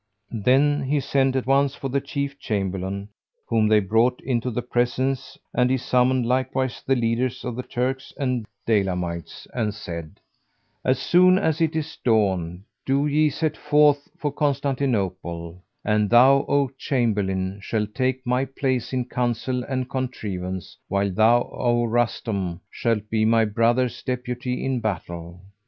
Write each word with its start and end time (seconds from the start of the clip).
Then 0.33 0.81
he 0.81 0.99
sent 0.99 1.35
at 1.35 1.45
once 1.45 1.75
for 1.75 1.87
the 1.87 2.01
Chief 2.01 2.39
Chamberlain 2.39 3.09
whom 3.45 3.67
they 3.67 3.79
brought 3.79 4.19
into 4.21 4.49
the 4.49 4.63
presence; 4.63 5.37
and 5.53 5.69
he 5.69 5.77
summoned 5.77 6.25
likewise 6.25 6.81
the 6.81 6.95
leaders 6.95 7.45
of 7.45 7.55
the 7.55 7.61
Turks 7.61 8.11
and 8.17 8.47
Daylamites 8.65 9.47
and 9.53 9.75
said, 9.75 10.19
"As 10.83 10.97
soon 10.97 11.37
as 11.37 11.61
it 11.61 11.75
is 11.75 11.99
dawn, 12.03 12.63
do 12.83 13.05
ye 13.05 13.29
set 13.29 13.55
forth 13.55 14.07
for 14.17 14.31
Constantinople; 14.31 15.61
and 15.85 16.09
thou, 16.09 16.45
O 16.47 16.71
Chamberlain, 16.79 17.59
shalt 17.61 17.93
take 17.93 18.25
my 18.25 18.43
place 18.45 18.93
in 18.93 19.05
council 19.05 19.63
and 19.65 19.87
contrivance, 19.87 20.77
while 20.87 21.11
thou, 21.11 21.43
O 21.53 21.83
Rustam, 21.83 22.59
shalt 22.71 23.07
be 23.11 23.23
my 23.23 23.45
brother's 23.45 24.01
deputy 24.01 24.65
in 24.65 24.79
battle. 24.79 25.41